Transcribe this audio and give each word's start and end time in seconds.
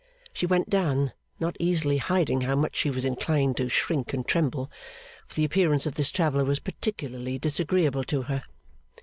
She 0.33 0.47
went 0.47 0.67
down, 0.67 1.13
not 1.39 1.55
easily 1.59 1.97
hiding 1.97 2.41
how 2.41 2.55
much 2.55 2.75
she 2.75 2.89
was 2.89 3.05
inclined 3.05 3.55
to 3.57 3.69
shrink 3.69 4.13
and 4.15 4.25
tremble; 4.27 4.71
for 5.27 5.35
the 5.35 5.45
appearance 5.45 5.85
of 5.85 5.93
this 5.93 6.09
traveller 6.09 6.43
was 6.43 6.57
particularly 6.59 7.37
disagreeable 7.37 8.03
to 8.05 8.23
her. 8.23 8.41